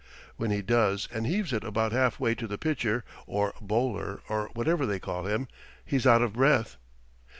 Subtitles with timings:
[0.35, 4.49] When he does and heaves it about half way to the pitcher, or bowler, or
[4.55, 5.47] whatever they call him,
[5.85, 6.77] he's out of breath.